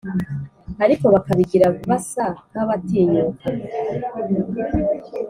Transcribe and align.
ariko 0.83 1.05
bakabigira 1.13 1.67
basa 1.89 2.25
nk'abatinyuka 2.49 3.47